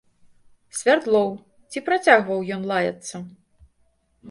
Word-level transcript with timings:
Свярдлоў, 0.77 1.29
ці 1.71 1.79
працягваў 1.91 2.39
ён 2.57 2.67
лаяцца? 2.75 3.15